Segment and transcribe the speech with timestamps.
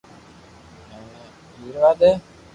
[0.91, 1.21] ايني
[1.61, 2.11] ھيڙوا دي